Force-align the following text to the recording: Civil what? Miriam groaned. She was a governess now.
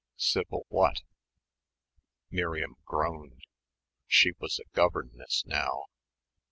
Civil 0.17 0.65
what? 0.69 1.03
Miriam 2.31 2.75
groaned. 2.85 3.43
She 4.07 4.31
was 4.39 4.57
a 4.57 4.63
governess 4.75 5.43
now. 5.45 5.83